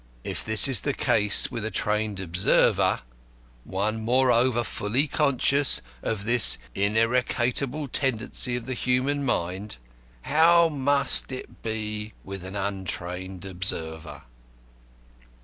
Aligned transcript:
If 0.23 0.43
this 0.43 0.67
is 0.67 0.79
the 0.79 0.95
case 0.95 1.51
with 1.51 1.63
a 1.63 1.69
trained 1.69 2.19
observer, 2.19 3.01
one 3.65 4.01
moreover 4.01 4.63
fully 4.63 5.05
conscious 5.07 5.79
of 6.01 6.23
this 6.23 6.57
ineradicable 6.73 7.87
tendency 7.87 8.55
of 8.55 8.65
the 8.65 8.73
human 8.73 9.23
mind, 9.23 9.77
how 10.23 10.69
must 10.69 11.31
it 11.31 11.61
be 11.61 12.13
with 12.23 12.43
an 12.43 12.55
untrained 12.55 13.45
observer?" 13.45 14.23